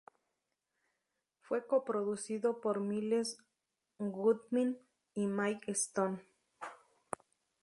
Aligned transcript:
Fue 1.43 1.67
co-producido 1.67 2.59
por 2.59 2.79
Myles 2.79 3.37
Goodwyn 3.99 4.79
y 5.13 5.27
Mike 5.27 5.71
Stone. 5.73 6.19